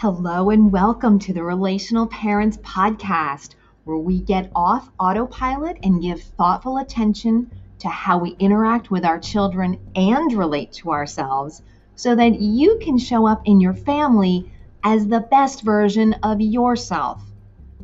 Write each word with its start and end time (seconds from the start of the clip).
Hello 0.00 0.50
and 0.50 0.70
welcome 0.70 1.18
to 1.18 1.32
the 1.32 1.42
Relational 1.42 2.06
Parents 2.06 2.56
Podcast, 2.58 3.56
where 3.82 3.96
we 3.96 4.20
get 4.20 4.48
off 4.54 4.88
autopilot 5.00 5.76
and 5.82 6.00
give 6.00 6.22
thoughtful 6.22 6.78
attention 6.78 7.50
to 7.80 7.88
how 7.88 8.16
we 8.16 8.36
interact 8.38 8.92
with 8.92 9.04
our 9.04 9.18
children 9.18 9.76
and 9.96 10.32
relate 10.34 10.70
to 10.74 10.92
ourselves 10.92 11.62
so 11.96 12.14
that 12.14 12.40
you 12.40 12.78
can 12.80 12.96
show 12.96 13.26
up 13.26 13.42
in 13.44 13.60
your 13.60 13.74
family 13.74 14.48
as 14.84 15.08
the 15.08 15.26
best 15.32 15.62
version 15.62 16.14
of 16.22 16.40
yourself 16.40 17.20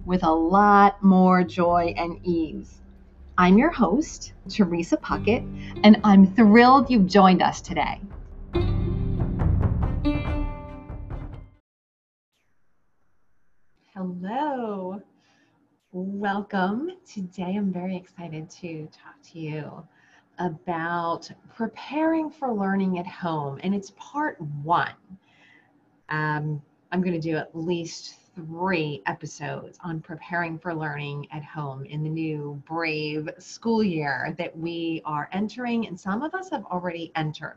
with 0.07 0.23
a 0.23 0.33
lot 0.33 1.03
more 1.03 1.43
joy 1.43 1.93
and 1.97 2.21
ease. 2.23 2.81
I'm 3.37 3.59
your 3.59 3.73
host, 3.73 4.35
Teresa 4.49 4.99
Puckett, 4.99 5.43
and 5.83 6.01
I'm 6.05 6.33
thrilled 6.33 6.91
you've 6.91 7.09
joined 7.09 7.43
us 7.43 7.61
today. 7.61 8.01
Hello. 14.05 15.01
Welcome. 15.93 16.91
Today 17.11 17.55
I'm 17.57 17.73
very 17.73 17.97
excited 17.97 18.51
to 18.51 18.87
talk 18.93 19.15
to 19.33 19.39
you 19.39 19.89
about 20.39 21.31
preparing 21.57 22.29
for 22.29 22.53
learning 22.53 22.99
at 22.99 23.07
home, 23.07 23.59
and 23.63 23.75
it's 23.75 23.95
part 23.97 24.39
one. 24.63 24.93
Um, 26.11 26.61
I'm 26.93 27.01
going 27.01 27.19
to 27.19 27.19
do 27.19 27.39
at 27.39 27.57
least 27.57 28.17
three 28.35 29.01
episodes 29.07 29.79
on 29.83 30.03
preparing 30.03 30.59
for 30.59 30.75
learning 30.75 31.27
at 31.33 31.43
home 31.43 31.87
in 31.87 32.03
the 32.03 32.11
new 32.11 32.63
brave 32.69 33.31
school 33.39 33.83
year 33.83 34.35
that 34.37 34.55
we 34.55 35.01
are 35.07 35.31
entering, 35.33 35.87
and 35.87 35.99
some 35.99 36.21
of 36.21 36.35
us 36.35 36.51
have 36.51 36.67
already 36.67 37.11
entered. 37.17 37.57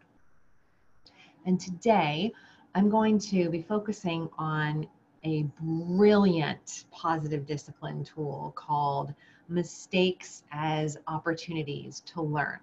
And 1.46 1.60
today 1.60 2.32
I'm 2.74 2.90
going 2.90 3.20
to 3.20 3.50
be 3.50 3.64
focusing 3.64 4.30
on 4.38 4.88
a 5.28 5.44
brilliant 5.62 6.86
positive 6.90 7.46
discipline 7.46 8.04
tool 8.04 8.54
called 8.56 9.14
Mistakes 9.50 10.44
as 10.54 10.98
Opportunities 11.08 12.02
to 12.08 12.22
Learn. 12.22 12.60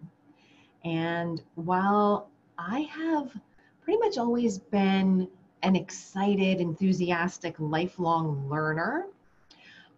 And 0.82 1.42
while 1.56 2.30
I 2.56 2.80
have 2.80 3.36
pretty 3.82 3.98
much 3.98 4.16
always 4.16 4.58
been 4.58 5.28
an 5.62 5.76
excited, 5.76 6.60
enthusiastic, 6.60 7.54
lifelong 7.58 8.48
learner, 8.48 9.08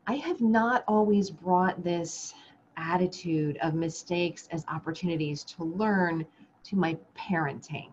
I 0.09 0.14
have 0.14 0.41
not 0.41 0.83
always 0.89 1.31
brought 1.31 1.84
this 1.84 2.34
attitude 2.77 3.59
of 3.62 3.75
mistakes 3.75 4.48
as 4.50 4.64
opportunities 4.69 5.44
to 5.44 5.62
learn 5.64 6.27
to 6.64 6.77
my 6.77 6.97
parenting. 7.17 7.91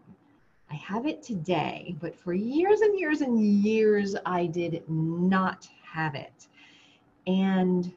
I 0.73 0.75
have 0.77 1.05
it 1.05 1.21
today, 1.21 1.95
but 2.01 2.15
for 2.15 2.33
years 2.33 2.81
and 2.81 2.97
years 2.99 3.21
and 3.21 3.39
years, 3.63 4.15
I 4.25 4.47
did 4.47 4.81
not 4.89 5.69
have 5.83 6.15
it. 6.15 6.47
And 7.27 7.93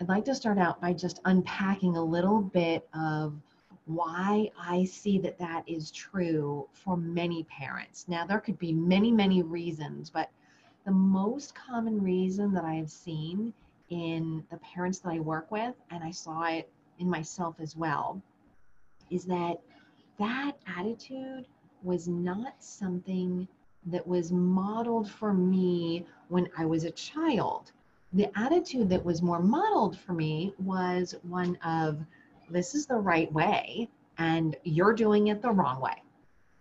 I'd 0.00 0.08
like 0.08 0.24
to 0.26 0.34
start 0.36 0.56
out 0.56 0.80
by 0.80 0.92
just 0.92 1.20
unpacking 1.24 1.96
a 1.96 2.04
little 2.04 2.40
bit 2.40 2.88
of 2.94 3.34
why 3.86 4.52
I 4.56 4.84
see 4.84 5.18
that 5.18 5.36
that 5.40 5.64
is 5.66 5.90
true 5.90 6.68
for 6.72 6.96
many 6.96 7.42
parents. 7.44 8.06
Now, 8.06 8.24
there 8.24 8.38
could 8.38 8.58
be 8.60 8.72
many, 8.72 9.10
many 9.10 9.42
reasons, 9.42 10.08
but 10.08 10.30
the 10.84 10.92
most 10.92 11.56
common 11.56 12.00
reason 12.00 12.52
that 12.52 12.64
I 12.64 12.74
have 12.74 12.90
seen 12.90 13.52
in 13.90 14.44
the 14.52 14.58
parents 14.58 15.00
that 15.00 15.10
I 15.10 15.18
work 15.18 15.50
with, 15.50 15.74
and 15.90 16.04
I 16.04 16.12
saw 16.12 16.44
it 16.44 16.70
in 17.00 17.10
myself 17.10 17.56
as 17.58 17.74
well, 17.76 18.22
is 19.10 19.24
that 19.24 19.60
that 20.20 20.52
attitude 20.68 21.46
was 21.82 22.08
not 22.08 22.54
something 22.60 23.46
that 23.86 24.06
was 24.06 24.32
modeled 24.32 25.10
for 25.10 25.32
me 25.32 26.06
when 26.28 26.48
I 26.58 26.64
was 26.66 26.84
a 26.84 26.90
child. 26.90 27.72
The 28.12 28.28
attitude 28.38 28.88
that 28.90 29.04
was 29.04 29.22
more 29.22 29.40
modeled 29.40 29.98
for 29.98 30.12
me 30.12 30.54
was 30.58 31.14
one 31.22 31.56
of 31.64 31.98
this 32.50 32.74
is 32.74 32.86
the 32.86 32.96
right 32.96 33.32
way 33.32 33.88
and 34.18 34.56
you're 34.64 34.92
doing 34.92 35.28
it 35.28 35.42
the 35.42 35.50
wrong 35.50 35.80
way. 35.80 36.02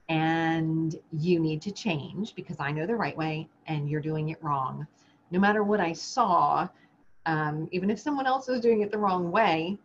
And 0.08 0.96
you 1.12 1.40
need 1.40 1.62
to 1.64 1.72
change 1.72 2.36
because 2.36 2.58
I 2.60 2.72
know 2.72 2.86
the 2.86 2.96
right 2.96 3.18
way 3.18 3.48
and 3.66 3.90
you're 3.90 4.02
doing 4.02 4.30
it 4.30 4.44
wrong. 4.44 4.86
No 5.32 5.40
matter 5.40 5.64
what 5.64 5.80
I 5.80 5.94
saw, 5.94 6.68
um, 7.26 7.68
even 7.72 7.90
if 7.90 8.00
someone 8.00 8.28
else 8.28 8.48
was 8.48 8.62
doing 8.62 8.82
it 8.82 8.92
the 8.92 9.00
wrong 9.00 9.32
way, 9.32 9.80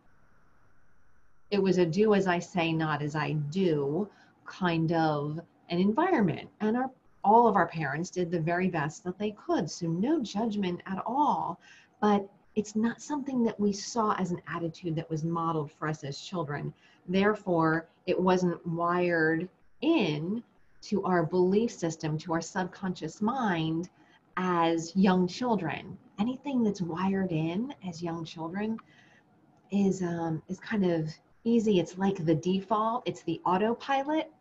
it 1.50 1.62
was 1.62 1.78
a 1.78 1.86
do 1.86 2.14
as 2.14 2.26
I 2.26 2.38
say, 2.38 2.72
not 2.72 3.00
as 3.00 3.16
I 3.16 3.32
do 3.32 4.08
kind 4.50 4.92
of 4.92 5.40
an 5.70 5.78
environment. 5.78 6.48
And 6.60 6.76
our 6.76 6.90
all 7.22 7.46
of 7.46 7.56
our 7.56 7.66
parents 7.66 8.10
did 8.10 8.30
the 8.30 8.40
very 8.40 8.68
best 8.68 9.04
that 9.04 9.18
they 9.18 9.32
could. 9.32 9.70
So 9.70 9.86
no 9.86 10.22
judgment 10.22 10.80
at 10.86 11.02
all. 11.06 11.60
But 12.00 12.26
it's 12.56 12.74
not 12.74 13.00
something 13.00 13.44
that 13.44 13.58
we 13.60 13.72
saw 13.72 14.14
as 14.14 14.30
an 14.30 14.40
attitude 14.48 14.96
that 14.96 15.10
was 15.10 15.22
modeled 15.22 15.70
for 15.70 15.86
us 15.86 16.02
as 16.02 16.20
children. 16.20 16.72
Therefore, 17.08 17.88
it 18.06 18.20
wasn't 18.20 18.66
wired 18.66 19.48
in 19.82 20.42
to 20.82 21.04
our 21.04 21.24
belief 21.24 21.70
system, 21.70 22.16
to 22.18 22.32
our 22.32 22.40
subconscious 22.40 23.20
mind 23.20 23.90
as 24.36 24.94
young 24.96 25.28
children. 25.28 25.96
Anything 26.18 26.62
that's 26.62 26.80
wired 26.80 27.32
in 27.32 27.74
as 27.86 28.02
young 28.02 28.24
children 28.24 28.78
is 29.70 30.02
um, 30.02 30.42
is 30.48 30.58
kind 30.58 30.84
of 30.84 31.08
easy. 31.44 31.78
It's 31.78 31.98
like 31.98 32.24
the 32.24 32.34
default. 32.34 33.02
It's 33.06 33.22
the 33.22 33.40
autopilot 33.44 34.32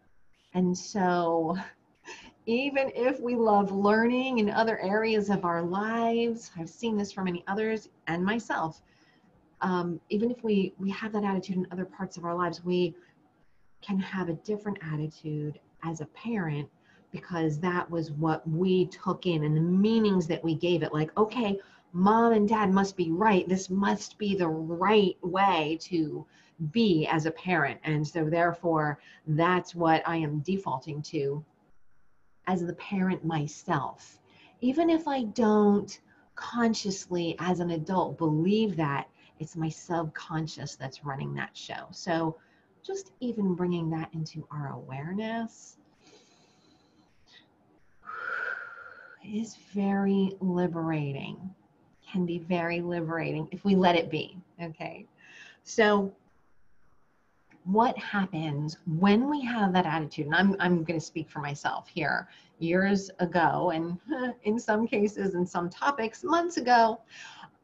and 0.54 0.78
so, 0.78 1.58
even 2.46 2.92
if 2.96 3.20
we 3.20 3.36
love 3.36 3.72
learning 3.72 4.40
in 4.40 4.50
other 4.50 4.80
areas 4.80 5.30
of 5.30 5.46
our 5.46 5.62
lives, 5.62 6.52
I've 6.58 6.70
seen 6.70 6.98
this 6.98 7.12
for 7.12 7.24
many 7.24 7.44
others 7.48 7.90
and 8.08 8.24
myself. 8.24 8.82
Um, 9.62 10.00
even 10.10 10.32
if 10.32 10.44
we 10.44 10.74
we 10.80 10.90
have 10.92 11.12
that 11.14 11.24
attitude 11.24 11.58
in 11.58 11.68
other 11.72 11.86
parts 11.86 12.18
of 12.18 12.26
our 12.26 12.36
lives, 12.36 12.64
we 12.64 12.96
can 13.82 14.00
have 14.00 14.30
a 14.30 14.34
different 14.34 14.78
attitude 14.82 15.60
as 15.84 16.02
a 16.02 16.06
parent 16.08 16.70
because 17.12 17.60
that 17.60 17.90
was 17.90 18.12
what 18.12 18.48
we 18.48 18.86
took 18.88 19.26
in 19.26 19.44
and 19.44 19.56
the 19.56 19.62
meanings 19.62 20.28
that 20.28 20.44
we 20.44 20.56
gave 20.56 20.84
it. 20.84 20.94
Like, 20.94 21.16
okay, 21.18 21.60
mom 21.94 22.34
and 22.34 22.48
dad 22.48 22.72
must 22.72 22.96
be 22.96 23.12
right. 23.12 23.48
This 23.48 23.70
must 23.70 24.18
be 24.18 24.36
the 24.36 24.48
right 24.48 25.18
way 25.22 25.78
to 25.82 26.26
be 26.72 27.08
as 27.08 27.26
a 27.26 27.32
parent. 27.32 27.80
And 27.84 28.08
so, 28.08 28.26
therefore, 28.26 29.00
that's 29.28 29.76
what 29.76 30.02
I 30.08 30.18
am 30.18 30.40
defaulting 30.40 31.02
to 31.04 31.44
as 32.48 32.66
the 32.66 32.74
parent 32.74 33.24
myself. 33.24 34.20
Even 34.62 34.90
if 34.90 35.08
I 35.08 35.24
don't 35.24 36.00
consciously, 36.36 37.36
as 37.40 37.60
an 37.60 37.72
adult, 37.72 38.18
believe 38.18 38.76
that, 38.78 39.10
it's 39.40 39.56
my 39.56 39.70
subconscious 39.70 40.76
that's 40.76 41.06
running 41.06 41.34
that 41.36 41.56
show. 41.56 41.88
So, 41.92 42.38
just 42.86 43.12
even 43.20 43.56
bringing 43.56 43.90
that 43.92 44.10
into 44.14 44.46
our 44.52 44.74
awareness 44.74 45.78
is 49.26 49.58
very 49.74 50.36
liberating 50.40 51.38
can 52.12 52.26
be 52.26 52.40
very 52.40 52.82
liberating 52.82 53.48
if 53.52 53.64
we 53.64 53.76
let 53.76 53.96
it 53.96 54.10
be 54.10 54.38
okay 54.62 55.06
so 55.64 56.12
what 57.66 57.98
happens 57.98 58.78
when 58.98 59.30
we 59.30 59.42
have 59.42 59.74
that 59.74 59.86
attitude 59.86 60.26
and 60.26 60.36
i'm, 60.36 60.56
I'm 60.60 60.84
going 60.84 61.00
to 61.00 61.06
speak 61.06 61.30
for 61.30 61.40
myself 61.40 61.88
here 61.88 62.28
years 62.60 63.10
ago 63.20 63.72
and 63.72 63.98
in 64.44 64.60
some 64.60 64.88
cases 64.88 65.36
in 65.36 65.46
some 65.46 65.70
topics 65.70 66.24
months 66.24 66.58
ago 66.58 67.02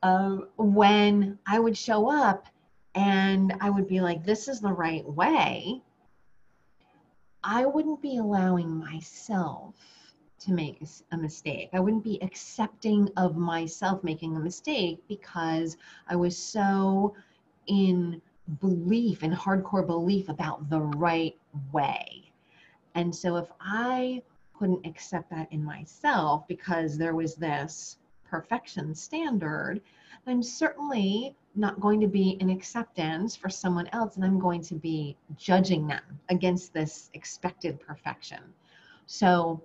uh, 0.03 0.38
when 0.57 1.38
i 1.47 1.59
would 1.59 1.78
show 1.78 2.11
up 2.11 2.47
and 2.95 3.53
i 3.61 3.69
would 3.69 3.88
be 3.88 4.01
like 4.01 4.25
this 4.25 4.47
is 4.47 4.59
the 4.59 4.72
right 4.72 5.05
way 5.05 5.81
i 7.43 7.66
wouldn't 7.66 8.02
be 8.02 8.17
allowing 8.17 8.78
myself 8.78 9.75
to 10.46 10.52
make 10.52 10.81
a 11.11 11.17
mistake. 11.17 11.69
I 11.73 11.79
wouldn't 11.79 12.03
be 12.03 12.22
accepting 12.22 13.09
of 13.17 13.35
myself 13.35 14.03
making 14.03 14.35
a 14.35 14.40
mistake 14.40 15.02
because 15.08 15.78
I 16.08 16.16
was 16.16 16.37
so 16.37 17.16
in 17.67 18.22
belief 18.61 19.23
and 19.23 19.33
hardcore 19.33 19.85
belief 19.85 20.29
about 20.29 20.69
the 20.69 20.81
right 20.81 21.37
way. 21.71 22.31
And 22.93 23.13
so 23.13 23.37
if 23.37 23.51
I 23.59 24.21
couldn't 24.57 24.85
accept 24.85 25.29
that 25.31 25.51
in 25.51 25.63
myself 25.63 26.47
because 26.47 26.97
there 26.97 27.15
was 27.15 27.35
this 27.35 27.97
perfection 28.23 28.95
standard, 28.95 29.81
I'm 30.27 30.41
certainly 30.41 31.35
not 31.55 31.79
going 31.79 31.99
to 32.01 32.07
be 32.07 32.37
an 32.41 32.49
acceptance 32.49 33.35
for 33.35 33.49
someone 33.49 33.87
else 33.93 34.15
and 34.15 34.25
I'm 34.25 34.39
going 34.39 34.61
to 34.63 34.75
be 34.75 35.17
judging 35.37 35.87
them 35.87 36.03
against 36.29 36.73
this 36.73 37.09
expected 37.13 37.79
perfection. 37.79 38.41
So 39.05 39.63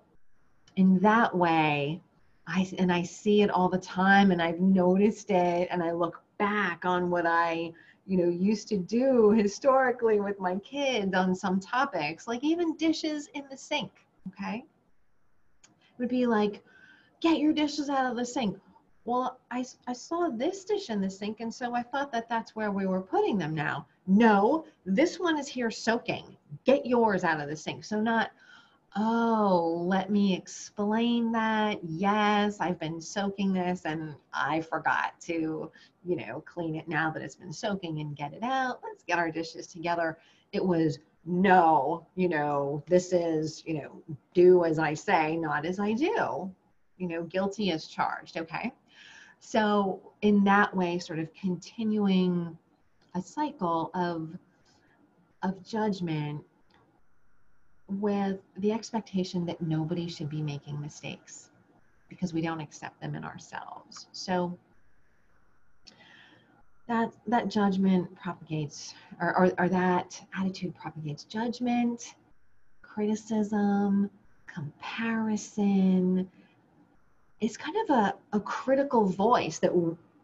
in 0.77 0.99
that 1.01 1.35
way, 1.37 2.01
I 2.47 2.71
and 2.79 2.93
I 2.93 3.03
see 3.03 3.43
it 3.43 3.51
all 3.51 3.69
the 3.69 3.79
time 3.79 4.31
and 4.31 4.43
I've 4.43 4.61
noticed 4.61 5.31
it 5.31 5.69
and 5.71 5.83
I 5.83 5.93
look 5.93 6.23
back 6.39 6.85
on 6.85 7.11
what 7.11 7.27
I 7.27 7.73
you 8.07 8.17
know 8.17 8.29
used 8.29 8.69
to 8.69 8.77
do 8.77 9.31
historically 9.31 10.21
with 10.21 10.39
my 10.41 10.57
kids 10.57 11.15
on 11.15 11.35
some 11.35 11.61
topics 11.61 12.27
like 12.27 12.43
even 12.43 12.77
dishes 12.77 13.29
in 13.35 13.45
the 13.51 13.57
sink 13.57 13.91
okay 14.29 14.65
it 15.67 15.99
would 15.99 16.09
be 16.09 16.27
like 16.27 16.63
get 17.21 17.39
your 17.39 17.53
dishes 17.53 17.89
out 17.89 18.11
of 18.11 18.17
the 18.17 18.25
sink. 18.25 18.59
Well, 19.05 19.39
I, 19.51 19.65
I 19.87 19.93
saw 19.93 20.29
this 20.29 20.65
dish 20.65 20.91
in 20.91 21.01
the 21.01 21.11
sink, 21.11 21.41
and 21.41 21.53
so 21.53 21.75
I 21.75 21.83
thought 21.83 22.13
that 22.13 22.29
that's 22.29 22.55
where 22.55 22.71
we 22.71 22.87
were 22.87 23.01
putting 23.01 23.39
them 23.39 23.55
now. 23.55 23.87
No, 24.07 24.67
this 24.85 25.19
one 25.19 25.39
is 25.39 25.49
here 25.49 25.71
soaking. 25.71 26.37
Get 26.65 26.87
yours 26.87 27.25
out 27.25 27.41
of 27.41 27.49
the 27.49 27.57
sink. 27.57 27.85
So, 27.85 28.01
not, 28.01 28.31
oh, 28.97 29.85
let 29.87 30.11
me 30.11 30.35
explain 30.35 31.33
that. 31.33 31.79
Yes, 31.85 32.61
I've 32.61 32.79
been 32.79 33.01
soaking 33.01 33.53
this 33.53 33.83
and 33.85 34.15
I 34.33 34.63
forgot 34.63 35.21
to, 35.23 35.71
you 36.05 36.17
know, 36.17 36.43
clean 36.47 36.77
it 36.77 36.89
now 36.89 37.11
that 37.11 37.23
it's 37.23 37.37
been 37.37 37.53
soaking 37.53 38.01
and 38.01 38.17
get 38.17 38.33
it 38.33 38.43
out. 38.43 38.81
Let's 38.83 39.05
get 39.05 39.19
our 39.19 39.31
dishes 39.31 39.69
together. 39.69 40.19
It 40.53 40.65
was, 40.65 40.99
no, 41.25 42.07
you 42.17 42.29
know, 42.29 42.83
this 42.89 43.13
is, 43.13 43.63
you 43.67 43.75
know, 43.75 44.03
do 44.35 44.65
as 44.65 44.79
I 44.79 44.95
say, 44.95 45.37
not 45.37 45.65
as 45.65 45.79
I 45.79 45.93
do. 45.93 46.51
You 46.99 47.09
know, 47.09 47.23
guilty 47.25 47.71
as 47.73 47.87
charged. 47.87 48.37
Okay. 48.37 48.73
So, 49.39 50.13
in 50.21 50.45
that 50.45 50.77
way, 50.77 50.99
sort 50.99 51.19
of 51.19 51.33
continuing 51.33 52.59
a 53.15 53.23
cycle 53.23 53.91
of, 53.95 54.37
of 55.43 55.67
judgment 55.67 56.45
with 57.91 58.39
the 58.59 58.73
expectation 58.73 59.45
that 59.47 59.61
nobody 59.61 60.09
should 60.09 60.31
be 60.31 60.43
making 60.43 60.81
mistakes 60.81 61.51
because 62.09 62.33
we 62.33 62.41
don't 62.41 62.61
accept 62.61 63.01
them 63.01 63.15
in 63.15 63.25
ourselves. 63.25 64.07
So, 64.13 64.57
that, 66.89 67.13
that 67.29 67.49
judgment 67.49 68.13
propagates, 68.17 68.95
or, 69.21 69.37
or, 69.37 69.53
or 69.59 69.69
that 69.69 70.21
attitude 70.37 70.75
propagates 70.75 71.23
judgment, 71.23 72.15
criticism, 72.83 74.11
comparison, 74.47 76.29
it's 77.41 77.57
kind 77.57 77.77
of 77.89 77.97
a, 77.97 78.15
a 78.33 78.41
critical 78.41 79.05
voice 79.07 79.59
that 79.61 79.73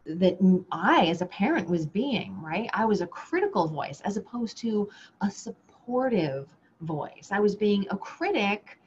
that 0.07 0.39
I, 0.71 1.07
as 1.07 1.21
a 1.21 1.27
parent, 1.27 1.69
was 1.69 1.85
being, 1.85 2.41
right? 2.41 2.71
I 2.73 2.85
was 2.85 3.01
a 3.01 3.07
critical 3.09 3.67
voice 3.67 4.01
as 4.03 4.17
opposed 4.17 4.57
to 4.59 4.89
a 5.21 5.31
supportive 5.31 6.47
voice. 6.47 6.66
I 7.31 7.41
was 7.41 7.57
being 7.57 7.87
a 7.91 7.97
critic 7.97 8.79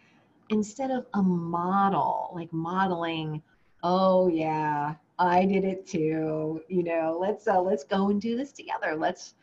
instead 0.50 0.92
of 0.92 1.06
a 1.14 1.22
model, 1.22 2.32
like 2.34 2.52
modeling, 2.52 3.42
oh 3.84 4.28
yeah, 4.28 4.96
I 5.18 5.46
did 5.46 5.64
it 5.64 5.86
too. 5.88 6.62
You 6.68 6.84
know, 6.84 7.18
let's 7.20 7.48
uh, 7.48 7.62
let's 7.62 7.84
go 7.84 8.10
and 8.10 8.22
do 8.22 8.38
this 8.38 8.52
together. 8.52 8.96
Let's 8.96 9.36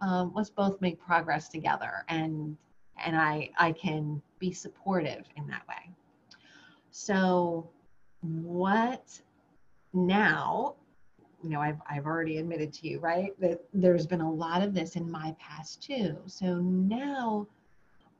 um, 0.00 0.32
let's 0.34 0.50
both 0.50 0.80
make 0.80 1.00
progress 1.00 1.48
together, 1.48 2.04
and 2.08 2.56
and 3.04 3.16
I 3.16 3.50
I 3.58 3.72
can 3.72 4.20
be 4.38 4.52
supportive 4.52 5.24
in 5.36 5.46
that 5.48 5.66
way. 5.68 5.90
So 6.90 7.70
what 8.20 9.20
now 9.92 10.74
you 11.42 11.50
know 11.50 11.60
I've, 11.60 11.80
I've 11.88 12.06
already 12.06 12.38
admitted 12.38 12.72
to 12.74 12.88
you 12.88 13.00
right 13.00 13.38
that 13.40 13.60
there's 13.74 14.06
been 14.06 14.20
a 14.20 14.32
lot 14.32 14.62
of 14.62 14.74
this 14.74 14.96
in 14.96 15.10
my 15.10 15.34
past 15.40 15.82
too 15.82 16.16
so 16.26 16.56
now 16.56 17.46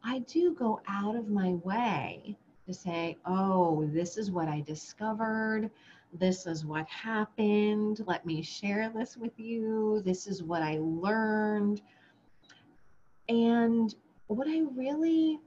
i 0.05 0.19
do 0.21 0.55
go 0.55 0.81
out 0.89 1.17
of 1.17 1.29
my 1.29 1.55
way 1.65 2.37
to 2.67 2.75
say 2.75 3.17
oh 3.27 3.89
this 3.93 4.17
is 4.17 4.31
what 4.31 4.49
i 4.49 4.61
discovered. 4.61 5.71
This 6.15 6.47
is 6.47 6.67
what 6.67 6.87
happened. 6.89 8.05
Let 8.07 8.27
me 8.27 8.43
share 8.43 8.93
this 8.95 9.17
with 9.17 9.33
you. 9.39 10.03
This 10.05 10.27
is 10.27 10.43
what 10.43 10.63
i 10.63 10.79
learned. 10.79 11.81
And 13.29 13.95
what 14.27 14.47
i 14.49 14.61
really 14.75 15.41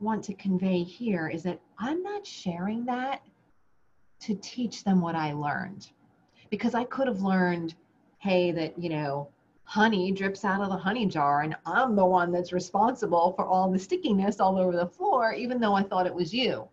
want 0.00 0.24
to 0.24 0.34
convey 0.34 0.82
here 0.82 1.28
is 1.28 1.42
that 1.44 1.60
i'm 1.78 2.02
not 2.02 2.26
sharing 2.26 2.84
that 2.86 3.22
to 4.20 4.34
teach 4.36 4.84
them 4.84 5.00
what 5.00 5.14
I 5.14 5.32
learned. 5.32 5.90
Because 6.50 6.74
I 6.74 6.84
could 6.84 7.06
have 7.08 7.22
learned, 7.22 7.74
hey, 8.18 8.52
that, 8.52 8.78
you 8.78 8.90
know, 8.90 9.28
honey 9.70 10.10
drips 10.10 10.44
out 10.44 10.60
of 10.60 10.68
the 10.68 10.76
honey 10.76 11.06
jar 11.06 11.42
and 11.42 11.54
I'm 11.64 11.94
the 11.94 12.04
one 12.04 12.32
that's 12.32 12.52
responsible 12.52 13.34
for 13.36 13.46
all 13.46 13.70
the 13.70 13.78
stickiness 13.78 14.40
all 14.40 14.58
over 14.58 14.76
the 14.76 14.88
floor, 14.88 15.32
even 15.32 15.60
though 15.60 15.74
I 15.74 15.84
thought 15.84 16.08
it 16.08 16.14
was 16.14 16.34
you. 16.34 16.68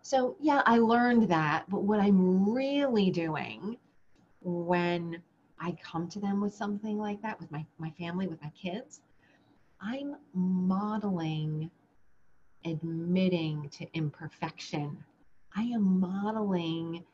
So, 0.00 0.36
yeah, 0.38 0.62
I 0.64 0.78
learned 0.78 1.28
that. 1.30 1.64
But 1.68 1.82
what 1.82 1.98
I'm 1.98 2.48
really 2.54 3.10
doing 3.10 3.78
when 4.42 5.20
I 5.58 5.76
come 5.82 6.08
to 6.10 6.20
them 6.20 6.40
with 6.40 6.54
something 6.54 6.98
like 6.98 7.20
that, 7.22 7.40
with 7.40 7.50
my, 7.50 7.66
my 7.78 7.90
family, 7.98 8.28
with 8.28 8.40
my 8.40 8.50
kids, 8.50 9.00
I'm 9.80 10.14
modeling 10.34 11.68
admitting 12.64 13.68
to 13.70 13.86
imperfection 13.92 15.02
I 15.56 15.62
am 15.62 16.00
modeling 16.00 17.04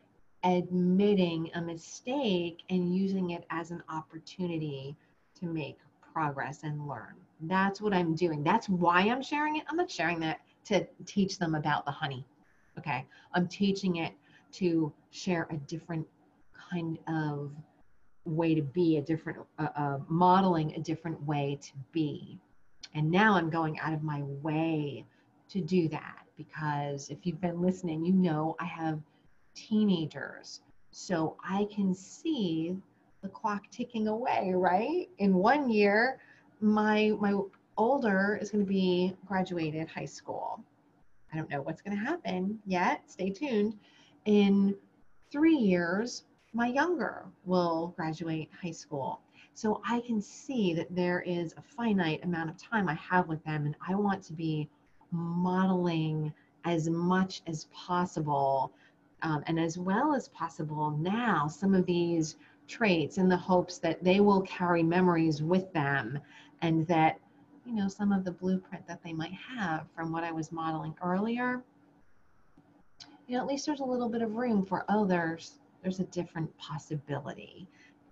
admitting 0.45 1.51
a 1.55 1.61
mistake 1.61 2.63
and 2.71 2.95
using 2.95 3.31
it 3.31 3.45
as 3.51 3.71
an 3.71 3.83
opportunity 3.89 4.97
to 5.39 5.47
make 5.47 5.79
progress 6.13 6.63
and 6.63 6.89
learn. 6.89 7.15
That's 7.43 7.81
what 7.81 7.95
I'm 7.95 8.15
doing. 8.15 8.43
That's 8.43 8.69
why 8.69 9.01
I'm 9.03 9.23
sharing 9.23 9.57
it. 9.57 9.65
I'm 9.69 9.77
not 9.77 9.91
sharing 9.91 10.21
that 10.21 10.41
to 10.67 10.87
teach 11.07 11.39
them 11.39 11.55
about 11.55 11.85
the 11.85 11.91
honey. 11.91 12.25
Okay. 12.79 13.07
I'm 13.35 13.49
teaching 13.49 13.97
it 13.97 14.13
to 14.53 14.93
share 15.11 15.47
a 15.51 15.57
different 15.57 16.07
kind 16.71 16.99
of 17.09 17.53
way 18.25 18.55
to 18.55 18.63
be, 18.63 18.99
a 18.99 19.03
different, 19.03 19.39
uh, 19.59 19.69
uh, 19.77 19.99
modeling 20.09 20.75
a 20.75 20.81
different 20.81 21.23
way 21.25 21.59
to 21.61 21.73
be. 21.93 22.39
And 22.95 23.11
now 23.11 23.35
I'm 23.35 23.51
going 23.51 23.79
out 23.81 23.93
of 23.93 24.03
my 24.03 24.23
way 24.43 25.05
to 25.51 25.61
do 25.61 25.89
that 25.89 26.27
because 26.37 27.09
if 27.11 27.19
you've 27.25 27.41
been 27.41 27.61
listening, 27.61 28.05
you 28.05 28.13
know 28.13 28.57
I 28.61 28.65
have 28.65 29.01
teenagers. 29.69 30.61
So 30.91 31.37
I 31.45 31.69
can 31.75 31.95
see 31.95 32.77
the 33.23 33.29
clock 33.29 33.63
ticking 33.71 34.09
away, 34.09 34.53
right? 34.55 35.09
In 35.19 35.35
one 35.35 35.71
year, 35.71 36.19
my 36.61 37.13
my 37.21 37.35
older 37.77 38.39
is 38.41 38.51
going 38.51 38.65
to 38.65 38.69
be 38.69 39.15
graduated 39.27 39.89
high 39.89 40.11
school. 40.19 40.63
I 41.33 41.37
don't 41.37 41.51
know 41.51 41.63
what's 41.63 41.83
going 41.83 41.97
to 41.97 42.05
happen 42.05 42.59
yet. 42.67 43.11
Stay 43.11 43.31
tuned. 43.31 43.75
In 44.25 44.75
3 45.31 45.55
years, 45.55 46.25
my 46.53 46.67
younger 46.67 47.27
will 47.45 47.95
graduate 47.97 48.51
high 48.63 48.73
school. 48.73 49.21
So 49.55 49.81
I 49.87 50.01
can 50.01 50.21
see 50.21 50.75
that 50.75 50.95
there 50.95 51.21
is 51.21 51.55
a 51.57 51.63
finite 51.63 52.25
amount 52.25 52.51
of 52.51 52.57
time 52.57 52.89
I 52.89 52.95
have 52.95 53.29
with 53.29 53.43
them 53.45 53.67
and 53.67 53.77
I 53.87 53.95
want 53.95 54.23
to 54.25 54.33
be 54.33 54.69
modeling 55.13 56.33
as 56.65 56.89
much 56.89 57.43
as 57.47 57.67
possible 57.73 58.73
um, 59.23 59.43
and 59.47 59.59
as 59.59 59.79
well 59.79 60.15
as 60.15 60.29
possible 60.29 60.91
now 60.91 61.47
some 61.47 61.75
of 61.75 61.87
these 61.87 62.37
traits 62.69 63.19
in 63.19 63.29
the 63.29 63.37
hopes 63.37 63.79
that 63.79 64.03
they 64.03 64.21
will 64.21 64.43
carry 64.43 64.83
memories 64.83 65.43
with 65.43 65.73
them 65.73 66.19
and 66.63 66.87
that 66.87 67.19
you 67.67 67.75
know 67.75 67.89
some 67.89 68.13
of 68.13 68.25
the 68.25 68.33
blueprint 68.33 68.87
that 68.87 69.03
they 69.03 69.13
might 69.13 69.33
have 69.33 69.87
from 69.95 70.13
what 70.13 70.25
i 70.25 70.31
was 70.31 70.53
modeling 70.53 70.95
earlier 71.03 71.63
you 73.31 73.37
know 73.37 73.43
at 73.43 73.49
least 73.49 73.65
there's 73.65 73.81
a 73.81 73.85
little 73.85 74.09
bit 74.09 74.23
of 74.23 74.35
room 74.35 74.65
for 74.65 74.85
oh 74.89 75.07
there's 75.07 75.61
there's 75.83 76.01
a 76.01 76.05
different 76.05 76.55
possibility. 76.59 77.67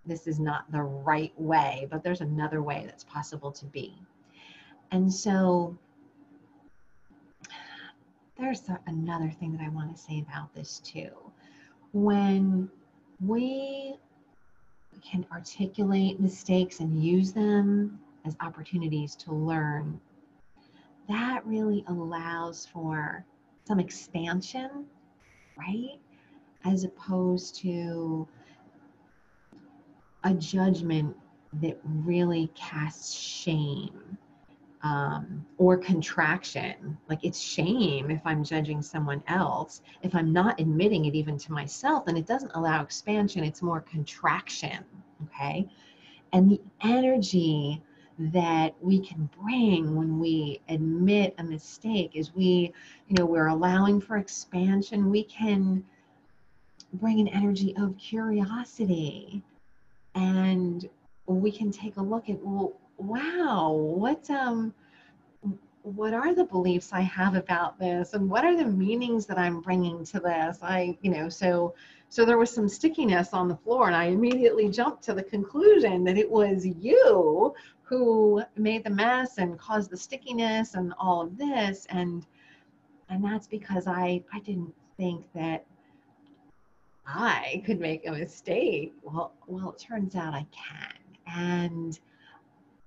This 0.06 0.26
is 0.26 0.38
not 0.38 0.70
the 0.72 0.82
right 0.82 1.32
way 1.38 1.86
but 1.90 2.02
there's 2.02 2.20
another 2.20 2.62
way 2.62 2.84
that's 2.86 3.04
possible 3.04 3.52
to 3.52 3.66
be. 3.66 3.94
And 4.90 5.12
so 5.12 5.76
there's 8.38 8.62
another 8.86 9.30
thing 9.30 9.52
that 9.52 9.60
I 9.60 9.68
want 9.68 9.94
to 9.94 10.00
say 10.00 10.20
about 10.20 10.54
this 10.54 10.78
too. 10.80 11.10
When 11.92 12.70
we 13.20 13.96
can 15.02 15.26
articulate 15.32 16.20
mistakes 16.20 16.80
and 16.80 17.02
use 17.02 17.32
them 17.32 17.98
as 18.24 18.36
opportunities 18.40 19.16
to 19.16 19.32
learn, 19.32 20.00
that 21.08 21.44
really 21.46 21.84
allows 21.88 22.66
for 22.66 23.24
some 23.66 23.80
expansion, 23.80 24.86
right? 25.56 25.98
As 26.64 26.84
opposed 26.84 27.56
to 27.56 28.28
a 30.24 30.34
judgment 30.34 31.16
that 31.54 31.78
really 31.84 32.50
casts 32.54 33.14
shame 33.14 34.18
um, 34.82 35.44
or 35.56 35.76
contraction. 35.76 36.96
Like 37.08 37.24
it's 37.24 37.40
shame 37.40 38.10
if 38.10 38.20
I'm 38.24 38.44
judging 38.44 38.82
someone 38.82 39.22
else. 39.28 39.82
If 40.02 40.14
I'm 40.14 40.32
not 40.32 40.60
admitting 40.60 41.06
it 41.06 41.14
even 41.14 41.36
to 41.38 41.52
myself, 41.52 42.06
then 42.06 42.16
it 42.16 42.26
doesn't 42.26 42.52
allow 42.54 42.82
expansion, 42.82 43.44
it's 43.44 43.62
more 43.62 43.80
contraction. 43.80 44.84
Okay. 45.24 45.68
And 46.32 46.50
the 46.50 46.60
energy 46.82 47.82
that 48.18 48.74
we 48.80 48.98
can 48.98 49.30
bring 49.40 49.94
when 49.94 50.18
we 50.18 50.60
admit 50.68 51.34
a 51.38 51.44
mistake 51.44 52.10
is 52.14 52.34
we, 52.34 52.72
you 53.06 53.16
know, 53.16 53.24
we're 53.24 53.46
allowing 53.46 54.00
for 54.00 54.16
expansion. 54.16 55.10
We 55.10 55.22
can 55.22 55.84
bring 56.94 57.20
an 57.20 57.28
energy 57.28 57.74
of 57.76 57.96
curiosity 57.96 59.42
and 60.14 60.88
we 61.26 61.52
can 61.52 61.70
take 61.70 61.96
a 61.96 62.02
look 62.02 62.28
at, 62.28 62.38
well, 62.42 62.72
wow, 62.98 63.72
what 63.72 64.28
um 64.30 64.74
what 65.82 66.12
are 66.12 66.34
the 66.34 66.44
beliefs 66.44 66.90
I 66.92 67.00
have 67.00 67.34
about 67.34 67.78
this 67.78 68.12
and 68.12 68.28
what 68.28 68.44
are 68.44 68.56
the 68.56 68.66
meanings 68.66 69.24
that 69.26 69.38
I'm 69.38 69.60
bringing 69.60 70.04
to 70.06 70.20
this? 70.20 70.58
I, 70.60 70.98
you 71.00 71.10
know, 71.10 71.28
so 71.28 71.74
so 72.10 72.24
there 72.24 72.36
was 72.38 72.50
some 72.50 72.68
stickiness 72.68 73.32
on 73.32 73.48
the 73.48 73.56
floor 73.56 73.86
and 73.86 73.96
I 73.96 74.06
immediately 74.06 74.68
jumped 74.68 75.02
to 75.04 75.14
the 75.14 75.22
conclusion 75.22 76.04
that 76.04 76.18
it 76.18 76.30
was 76.30 76.66
you 76.66 77.54
who 77.82 78.42
made 78.56 78.84
the 78.84 78.90
mess 78.90 79.38
and 79.38 79.58
caused 79.58 79.90
the 79.90 79.96
stickiness 79.96 80.74
and 80.74 80.92
all 80.98 81.22
of 81.22 81.38
this 81.38 81.86
and 81.90 82.26
and 83.08 83.24
that's 83.24 83.46
because 83.46 83.86
I 83.86 84.22
I 84.32 84.40
didn't 84.40 84.74
think 84.98 85.24
that 85.34 85.64
I 87.06 87.62
could 87.64 87.80
make 87.80 88.06
a 88.06 88.12
mistake. 88.12 88.92
Well, 89.02 89.32
well, 89.46 89.70
it 89.70 89.78
turns 89.78 90.14
out 90.14 90.34
I 90.34 90.46
can. 90.52 90.92
And 91.26 91.98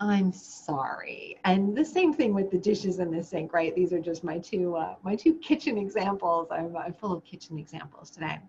I'm 0.01 0.31
sorry. 0.33 1.37
And 1.45 1.77
the 1.77 1.85
same 1.85 2.11
thing 2.11 2.33
with 2.33 2.49
the 2.49 2.57
dishes 2.57 2.97
in 2.97 3.11
the 3.11 3.23
sink, 3.23 3.53
right? 3.53 3.73
These 3.75 3.93
are 3.93 3.99
just 3.99 4.23
my 4.23 4.39
two 4.39 4.75
uh, 4.75 4.95
my 5.03 5.15
two 5.15 5.35
kitchen 5.35 5.77
examples. 5.77 6.47
I'm, 6.49 6.75
I'm 6.75 6.93
full 6.93 7.13
of 7.13 7.23
kitchen 7.23 7.59
examples 7.59 8.09
today. 8.09 8.39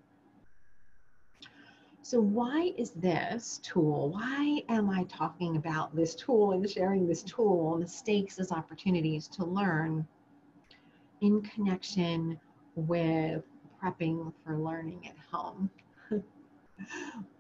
So 2.01 2.21
why 2.21 2.73
is 2.79 2.93
this 2.93 3.61
tool? 3.63 4.13
Why 4.13 4.63
am 4.71 4.89
I 4.89 5.05
talking 5.05 5.57
about 5.57 5.95
this 5.95 6.15
tool 6.15 6.53
and 6.53 6.69
sharing 6.69 7.07
this 7.07 7.23
tool, 7.23 7.77
mistakes 7.79 8.39
as 8.39 8.51
opportunities 8.51 9.29
to 9.29 9.45
learn 9.45 10.09
in 11.21 11.43
connection 11.43 12.41
with 12.77 13.45
prepping 13.81 14.33
for 14.43 14.57
learning 14.57 15.07
at 15.07 15.17
home? 15.31 15.71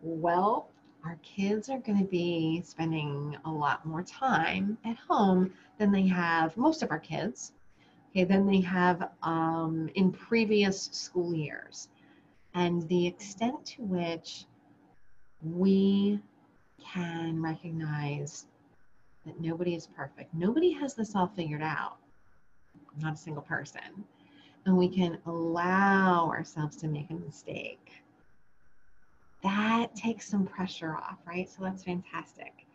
well, 0.02 0.68
our 1.04 1.18
kids 1.22 1.68
are 1.68 1.78
going 1.78 1.98
to 1.98 2.04
be 2.04 2.62
spending 2.64 3.36
a 3.44 3.50
lot 3.50 3.84
more 3.84 4.02
time 4.02 4.78
at 4.84 4.96
home 4.96 5.52
than 5.78 5.90
they 5.90 6.06
have 6.06 6.56
most 6.56 6.82
of 6.82 6.90
our 6.90 6.98
kids 6.98 7.52
okay 8.10 8.24
than 8.24 8.46
they 8.46 8.60
have 8.60 9.10
um, 9.22 9.88
in 9.94 10.12
previous 10.12 10.90
school 10.92 11.34
years. 11.34 11.88
And 12.54 12.86
the 12.88 13.06
extent 13.06 13.64
to 13.66 13.82
which 13.82 14.44
we 15.42 16.20
can 16.78 17.42
recognize 17.42 18.46
that 19.24 19.40
nobody 19.40 19.74
is 19.74 19.86
perfect 19.86 20.34
nobody 20.34 20.72
has 20.72 20.94
this 20.94 21.14
all 21.14 21.30
figured 21.36 21.62
out 21.62 21.96
not 23.00 23.14
a 23.14 23.16
single 23.16 23.42
person 23.42 24.04
and 24.66 24.76
we 24.76 24.88
can 24.88 25.18
allow 25.26 26.28
ourselves 26.28 26.76
to 26.76 26.88
make 26.88 27.08
a 27.10 27.14
mistake 27.14 28.02
that 29.42 29.94
takes 29.94 30.28
some 30.28 30.46
pressure 30.46 30.94
off, 30.94 31.18
right? 31.26 31.48
So 31.50 31.62
that's 31.62 31.84
fantastic. 31.84 32.66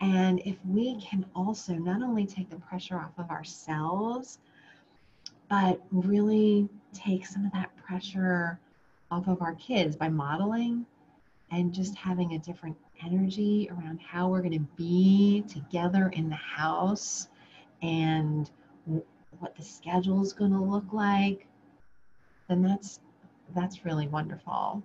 And 0.00 0.40
if 0.46 0.56
we 0.66 0.98
can 1.00 1.26
also 1.34 1.74
not 1.74 2.02
only 2.02 2.24
take 2.24 2.48
the 2.48 2.56
pressure 2.56 2.98
off 2.98 3.12
of 3.18 3.30
ourselves, 3.30 4.38
but 5.48 5.80
really 5.90 6.68
take 6.94 7.26
some 7.26 7.44
of 7.44 7.52
that 7.52 7.76
pressure 7.76 8.58
off 9.10 9.28
of 9.28 9.42
our 9.42 9.54
kids 9.56 9.96
by 9.96 10.08
modeling 10.08 10.86
and 11.50 11.74
just 11.74 11.94
having 11.96 12.34
a 12.34 12.38
different 12.38 12.76
energy 13.04 13.68
around 13.70 14.00
how 14.00 14.28
we're 14.28 14.40
going 14.40 14.52
to 14.52 14.66
be 14.76 15.42
together 15.48 16.10
in 16.14 16.28
the 16.28 16.36
house 16.36 17.28
and 17.82 18.50
what 19.38 19.56
the 19.56 19.62
schedule 19.62 20.22
is 20.22 20.32
going 20.32 20.52
to 20.52 20.60
look 20.60 20.92
like 20.92 21.46
then 22.48 22.62
that's 22.62 23.00
that's 23.54 23.84
really 23.84 24.06
wonderful 24.06 24.82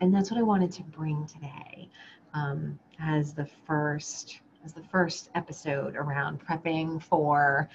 and 0.00 0.14
that's 0.14 0.30
what 0.30 0.38
I 0.38 0.42
wanted 0.42 0.72
to 0.72 0.82
bring 0.82 1.26
today 1.26 1.88
um, 2.34 2.78
as 3.00 3.34
the 3.34 3.46
first 3.66 4.40
as 4.64 4.72
the 4.72 4.82
first 4.82 5.28
episode 5.34 5.94
around 5.94 6.40
prepping 6.40 7.02
for 7.02 7.68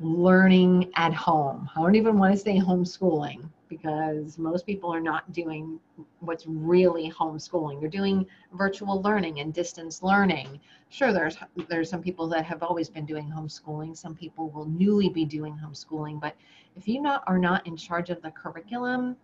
learning 0.00 0.90
at 0.96 1.12
home. 1.12 1.68
I 1.76 1.80
don't 1.80 1.94
even 1.94 2.18
want 2.18 2.34
to 2.34 2.40
say 2.40 2.58
homeschooling 2.58 3.48
because 3.68 4.36
most 4.36 4.66
people 4.66 4.92
are 4.92 5.00
not 5.00 5.32
doing 5.32 5.78
what's 6.20 6.44
really 6.46 7.10
homeschooling. 7.10 7.80
They're 7.80 7.88
doing 7.88 8.26
virtual 8.52 9.00
learning 9.00 9.40
and 9.40 9.54
distance 9.54 10.02
learning. 10.02 10.60
Sure, 10.88 11.12
there's 11.12 11.36
there's 11.68 11.88
some 11.88 12.02
people 12.02 12.28
that 12.28 12.44
have 12.44 12.62
always 12.62 12.88
been 12.88 13.06
doing 13.06 13.30
homeschooling. 13.30 13.96
Some 13.96 14.14
people 14.14 14.50
will 14.50 14.66
newly 14.66 15.08
be 15.08 15.24
doing 15.24 15.58
homeschooling. 15.62 16.20
But 16.20 16.34
if 16.76 16.88
you 16.88 17.00
not 17.00 17.22
are 17.26 17.38
not 17.38 17.66
in 17.66 17.76
charge 17.76 18.10
of 18.10 18.20
the 18.22 18.30
curriculum, 18.30 19.16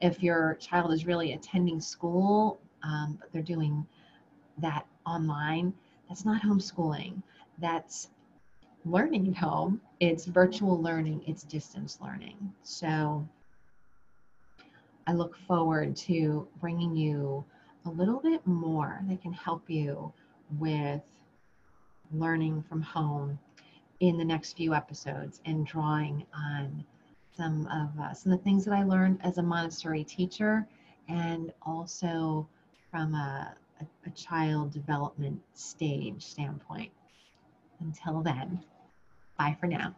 if 0.00 0.22
your 0.22 0.54
child 0.60 0.92
is 0.92 1.06
really 1.06 1.32
attending 1.32 1.80
school, 1.80 2.60
um, 2.82 3.16
but 3.20 3.32
they're 3.32 3.42
doing 3.42 3.86
that 4.58 4.86
online, 5.06 5.72
that's 6.08 6.24
not 6.24 6.42
homeschooling. 6.42 7.22
That's 7.58 8.08
learning 8.84 9.28
at 9.28 9.36
home. 9.36 9.80
It's 10.00 10.26
virtual 10.26 10.80
learning, 10.80 11.22
it's 11.26 11.42
distance 11.42 11.98
learning. 12.00 12.52
So 12.62 13.26
I 15.06 15.12
look 15.12 15.36
forward 15.46 15.96
to 15.96 16.46
bringing 16.60 16.96
you 16.96 17.44
a 17.84 17.90
little 17.90 18.20
bit 18.20 18.46
more 18.46 19.00
that 19.08 19.22
can 19.22 19.32
help 19.32 19.68
you 19.68 20.12
with 20.58 21.02
learning 22.12 22.64
from 22.68 22.82
home 22.82 23.38
in 24.00 24.18
the 24.18 24.24
next 24.24 24.56
few 24.56 24.74
episodes 24.74 25.40
and 25.46 25.66
drawing 25.66 26.24
on 26.34 26.84
some 27.36 27.66
of 27.66 28.00
uh, 28.00 28.14
some 28.14 28.32
of 28.32 28.38
the 28.38 28.44
things 28.44 28.64
that 28.64 28.72
I 28.72 28.82
learned 28.82 29.20
as 29.22 29.38
a 29.38 29.42
Montessori 29.42 30.04
teacher, 30.04 30.66
and 31.08 31.52
also 31.62 32.48
from 32.90 33.14
a, 33.14 33.54
a, 33.80 33.84
a 34.06 34.10
child 34.10 34.72
development 34.72 35.40
stage 35.54 36.24
standpoint. 36.24 36.90
Until 37.80 38.22
then, 38.22 38.60
bye 39.38 39.56
for 39.60 39.66
now. 39.66 39.94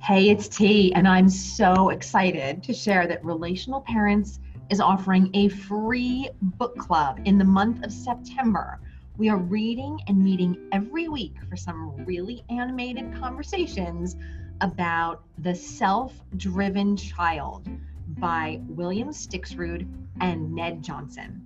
Hey, 0.00 0.30
it's 0.30 0.48
T, 0.48 0.92
and 0.94 1.06
I'm 1.06 1.28
so 1.28 1.90
excited 1.90 2.62
to 2.64 2.74
share 2.74 3.06
that 3.06 3.24
Relational 3.24 3.80
Parents 3.82 4.40
is 4.68 4.80
offering 4.80 5.30
a 5.34 5.48
free 5.48 6.28
book 6.40 6.76
club 6.76 7.20
in 7.24 7.38
the 7.38 7.44
month 7.44 7.84
of 7.84 7.92
September 7.92 8.80
we 9.22 9.28
are 9.28 9.36
reading 9.36 10.00
and 10.08 10.18
meeting 10.18 10.68
every 10.72 11.06
week 11.06 11.36
for 11.48 11.54
some 11.54 11.94
really 12.04 12.42
animated 12.50 13.14
conversations 13.14 14.16
about 14.60 15.22
The 15.38 15.54
Self 15.54 16.12
Driven 16.38 16.96
Child 16.96 17.68
by 18.18 18.60
William 18.66 19.10
Stixrud 19.10 19.88
and 20.20 20.52
Ned 20.52 20.82
Johnson. 20.82 21.40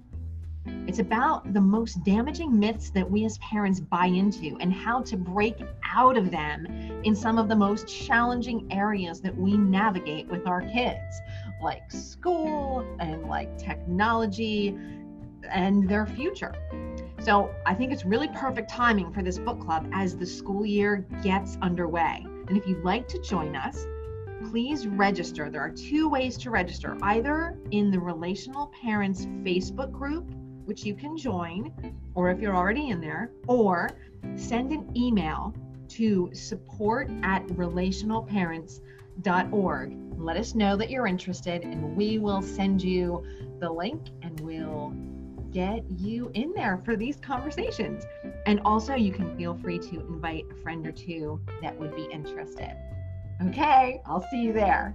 It's 0.87 1.01
about 1.01 1.53
the 1.53 1.61
most 1.61 2.03
damaging 2.03 2.59
myths 2.59 2.89
that 2.95 3.11
we 3.11 3.27
as 3.27 3.37
parents 3.41 3.79
buy 3.79 4.07
into 4.07 4.57
and 4.59 4.73
how 4.73 5.03
to 5.03 5.19
break 5.19 5.59
out 5.85 6.17
of 6.17 6.31
them 6.31 6.65
in 7.05 7.15
some 7.15 7.37
of 7.37 7.47
the 7.47 7.57
most 7.57 7.87
challenging 7.87 8.67
areas 8.73 9.21
that 9.21 9.37
we 9.37 9.55
navigate 9.55 10.29
with 10.29 10.47
our 10.47 10.63
kids, 10.63 11.21
like 11.63 11.93
school 11.93 12.87
and 13.01 13.25
like 13.25 13.59
technology 13.59 14.79
and 15.51 15.87
their 15.87 16.07
future. 16.07 16.55
So 17.21 17.55
I 17.65 17.75
think 17.75 17.93
it's 17.93 18.05
really 18.05 18.29
perfect 18.29 18.71
timing 18.71 19.13
for 19.13 19.23
this 19.23 19.39
book 19.39 19.61
club 19.61 19.89
as 19.93 20.17
the 20.17 20.27
school 20.27 20.65
year 20.65 21.05
gets 21.23 21.59
underway. 21.63 22.25
And 22.49 22.57
if 22.57 22.67
you'd 22.67 22.85
like 22.85 23.09
to 23.09 23.21
join 23.21 23.57
us, 23.57 23.85
please 24.51 24.87
register. 24.87 25.51
There 25.51 25.61
are 25.61 25.71
two 25.71 26.09
ways 26.09 26.39
to 26.39 26.51
register 26.51 26.97
either 27.03 27.59
in 27.71 27.91
the 27.91 27.99
Relational 27.99 28.73
Parents 28.81 29.27
Facebook 29.43 29.91
group, 29.91 30.31
which 30.67 30.85
you 30.85 30.95
can 30.95 31.17
join, 31.17 31.73
or 32.15 32.31
if 32.31 32.39
you're 32.39 32.55
already 32.55 32.91
in 32.91 33.01
there, 33.01 33.33
or 33.49 33.91
send 34.37 34.71
an 34.73 34.89
email 34.97 35.53
to 35.89 36.31
support 36.33 37.11
at 37.23 37.45
relationalparents.org. 37.49 39.97
Let 40.19 40.37
us 40.37 40.55
know 40.55 40.77
that 40.77 40.91
you're 40.91 41.07
interested, 41.07 41.63
and 41.63 41.97
we 41.97 42.19
will 42.19 42.43
send 42.43 42.83
you 42.83 43.25
the 43.61 43.71
link 43.71 44.09
and 44.23 44.41
we'll 44.41 44.93
get 45.57 45.83
you 45.97 46.31
in 46.35 46.53
there 46.53 46.83
for 46.85 46.97
these 46.97 47.17
conversations. 47.17 48.05
And 48.45 48.61
also, 48.67 48.95
you 48.95 49.11
can 49.11 49.35
feel 49.39 49.55
free 49.57 49.79
to 49.79 50.01
invite 50.01 50.45
a 50.53 50.55
friend 50.63 50.87
or 50.87 50.93
two 50.93 51.41
that 51.63 51.75
would 51.81 51.97
be 51.97 52.05
interested. 52.13 52.77
Okay, 53.43 54.03
I'll 54.05 54.27
see 54.31 54.43
you 54.43 54.53
there. 54.53 54.95